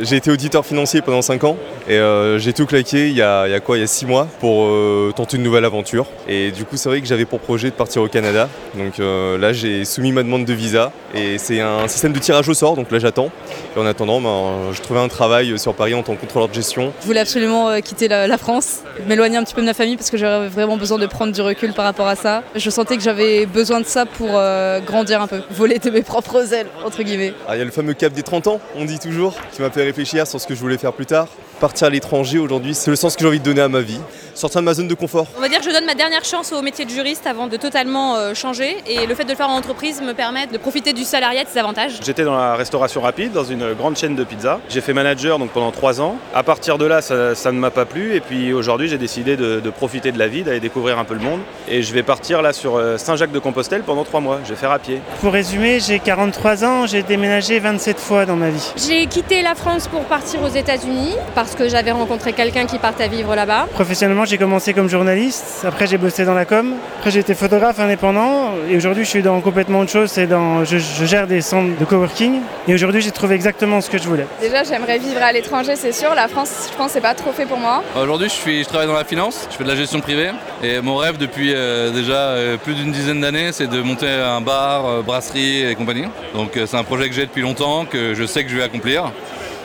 [0.00, 3.46] J'ai été auditeur financier pendant 5 ans et euh, j'ai tout claqué il y, a,
[3.46, 6.06] il y a quoi Il y a 6 mois pour euh, tenter une nouvelle aventure.
[6.26, 8.48] Et du coup, c'est vrai que j'avais pour projet de partir au Canada.
[8.74, 12.48] Donc euh, là, j'ai soumis ma demande de visa et c'est un système de tirage
[12.48, 12.74] au sort.
[12.74, 13.30] Donc là, j'attends.
[13.76, 16.54] Et en attendant, ben, je trouvais un travail sur Paris en tant que contrôleur de
[16.54, 16.94] gestion.
[17.02, 20.10] Je voulais absolument quitter la, la France, m'éloigner un petit peu de ma famille parce
[20.10, 22.42] que j'avais vraiment besoin de prendre du recul par rapport à ça.
[22.56, 24.40] Je sentais que j'avais besoin de ça pour
[24.86, 27.34] grandir un peu, voler de mes propres ailes, entre guillemets.
[27.46, 29.68] Ah, il y a le fameux cap des 30 ans, on dit toujours, qui m'a
[29.68, 31.28] fait réfléchir sur ce que je voulais faire plus tard.
[31.60, 34.00] Partir à l'étranger aujourd'hui, c'est le sens que j'ai envie de donner à ma vie.
[34.34, 35.26] Sortir de ma zone de confort.
[35.36, 37.56] On va dire que je donne ma dernière chance au métier de juriste avant de
[37.56, 38.76] totalement euh, changer.
[38.86, 41.48] Et le fait de le faire en entreprise me permet de profiter du salariat, de
[41.48, 42.00] ses avantages.
[42.04, 44.58] J'étais dans la restauration rapide, dans une grande chaîne de pizza.
[44.68, 46.16] J'ai fait manager donc pendant trois ans.
[46.34, 48.14] À partir de là, ça, ça ne m'a pas plu.
[48.14, 51.14] Et puis aujourd'hui, j'ai décidé de, de profiter de la vie, d'aller découvrir un peu
[51.14, 51.40] le monde.
[51.68, 54.40] Et je vais partir là sur euh, Saint-Jacques-de-Compostelle pendant trois mois.
[54.44, 55.00] Je vais faire à pied.
[55.20, 58.72] Pour résumer, j'ai 43 ans, j'ai déménagé 27 fois dans ma vie.
[58.76, 63.08] J'ai quitté la France pour partir aux États-Unis parce que j'avais rencontré quelqu'un qui partait
[63.08, 63.66] vivre là-bas.
[63.74, 67.78] Professionnellement, j'ai commencé comme journaliste, après j'ai bossé dans la com, après j'ai été photographe
[67.80, 71.40] indépendant et aujourd'hui je suis dans complètement autre chose, c'est dans je, je gère des
[71.40, 74.26] centres de coworking et aujourd'hui j'ai trouvé exactement ce que je voulais.
[74.40, 76.14] Déjà, j'aimerais vivre à l'étranger, c'est sûr.
[76.14, 77.82] La France, je pense, c'est pas trop fait pour moi.
[78.00, 80.30] Aujourd'hui, je, suis, je travaille dans la finance, je fais de la gestion privée.
[80.62, 84.40] Et mon rêve depuis euh, déjà euh, plus d'une dizaine d'années, c'est de monter un
[84.40, 86.06] bar, euh, brasserie et compagnie.
[86.34, 88.62] Donc euh, c'est un projet que j'ai depuis longtemps, que je sais que je vais
[88.62, 89.12] accomplir.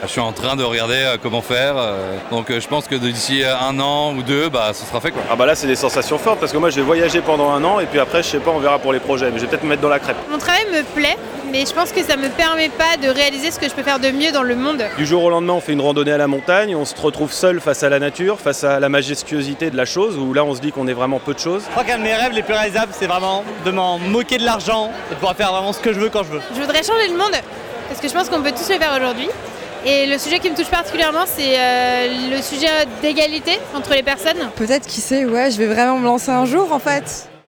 [0.04, 1.74] Je suis en train de regarder euh, comment faire.
[1.76, 5.10] euh, Donc euh, je pense que d'ici un an ou deux, bah, ce sera fait.
[5.10, 5.22] Quoi.
[5.30, 7.62] Ah bah là, c'est des sensations fortes parce que moi, je vais voyager pendant un
[7.64, 9.30] an et puis après, je sais pas, on verra pour les projets.
[9.30, 10.16] Mais je vais peut-être me mettre dans la crêpe.
[10.30, 11.16] Mon travail me plaît,
[11.50, 13.98] mais je pense que ça me permet pas de réaliser ce que je peux faire
[13.98, 14.84] de mieux dans le monde.
[14.96, 17.60] Du jour au lendemain, on fait une randonnée à la montagne, on se retrouve seul
[17.60, 20.60] face à la nature, face à la majestuosité de la chose, où là, on se
[20.60, 21.62] dit qu'on est vraiment peu de choses.
[21.66, 24.44] Je crois qu'un de mes rêves les plus réalisables, c'est vraiment de m'en moquer de
[24.44, 26.40] l'argent et de pouvoir faire vraiment ce que je veux quand je veux.
[26.54, 27.34] Je voudrais changer le monde,
[27.88, 29.28] parce que je pense qu'on peut tous le faire aujourd'hui.
[29.90, 32.68] Et le sujet qui me touche particulièrement, c'est euh, le sujet
[33.00, 34.50] d'égalité entre les personnes.
[34.54, 37.30] Peut-être, qui sait, ouais, je vais vraiment me lancer un jour en fait.